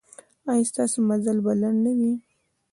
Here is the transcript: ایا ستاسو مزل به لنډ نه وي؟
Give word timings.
ایا 0.51 0.63
ستاسو 0.71 0.97
مزل 1.09 1.37
به 1.45 1.51
لنډ 1.61 1.79
نه 1.85 1.91
وي؟ 1.97 2.13